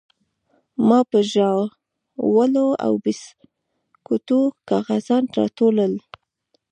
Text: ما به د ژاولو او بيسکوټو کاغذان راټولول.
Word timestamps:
ما 0.87 0.99
به 1.09 1.19
د 1.23 1.27
ژاولو 1.31 2.67
او 2.85 2.93
بيسکوټو 3.03 4.41
کاغذان 4.69 5.23
راټولول. 5.37 5.93